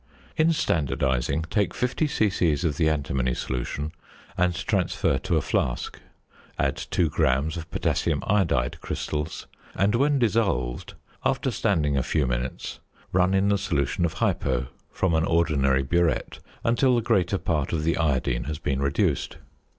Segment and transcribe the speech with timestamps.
[0.35, 2.53] In standardising, take 50 c.c.
[2.67, 3.91] of the antimony solution,
[4.35, 5.99] and transfer to a flask;
[6.57, 9.45] add 2 grams of potassium iodide crystals,
[9.75, 12.79] and when dissolved, after standing a few minutes,
[13.11, 17.83] run in the solution of "hypo" from an ordinary burette until the greater part of
[17.83, 19.37] the iodine has been reduced.